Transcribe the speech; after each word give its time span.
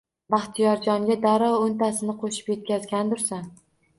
Baxtiyorjonga 0.35 1.17
darrov 1.25 1.57
o`ntasini 1.67 2.17
qo`shib 2.23 2.49
etkazgandursan 2.57 3.47